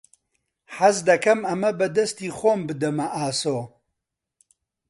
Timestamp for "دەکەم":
1.09-1.39